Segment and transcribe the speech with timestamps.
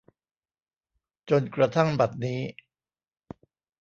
[1.29, 2.41] จนกระทั่งบัดนี้